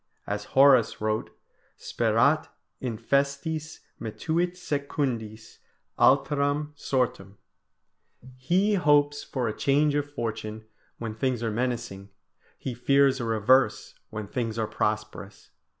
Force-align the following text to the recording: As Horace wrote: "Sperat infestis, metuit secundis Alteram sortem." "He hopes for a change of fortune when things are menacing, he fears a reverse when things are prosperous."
As 0.25 0.45
Horace 0.57 0.99
wrote: 0.99 1.29
"Sperat 1.77 2.47
infestis, 2.81 3.81
metuit 4.01 4.57
secundis 4.57 5.59
Alteram 5.99 6.71
sortem." 6.75 7.37
"He 8.35 8.73
hopes 8.73 9.23
for 9.23 9.47
a 9.47 9.55
change 9.55 9.93
of 9.93 10.09
fortune 10.11 10.65
when 10.97 11.13
things 11.13 11.43
are 11.43 11.51
menacing, 11.51 12.09
he 12.57 12.73
fears 12.73 13.19
a 13.19 13.25
reverse 13.25 13.93
when 14.09 14.25
things 14.27 14.57
are 14.57 14.65
prosperous." 14.65 15.51